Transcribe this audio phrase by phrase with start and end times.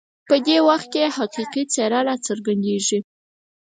[0.27, 2.99] په دې وخت کې یې حقیقي څېره راڅرګندېږي.